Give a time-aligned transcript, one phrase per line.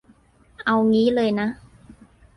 [0.65, 1.47] เอางี้เลยนะ